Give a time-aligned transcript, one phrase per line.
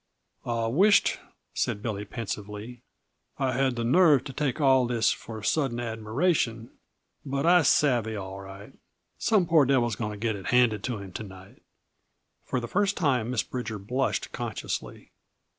[0.47, 1.19] "I wisht,"
[1.53, 2.81] said Billy pensively,
[3.37, 6.71] "I had the nerve to take all this for sudden admiration;
[7.23, 8.73] but I savvy, all right.
[9.19, 11.61] Some poor devil's going to get it handed to him to night."
[12.43, 15.11] For the first time Miss Bridger blushed consciously.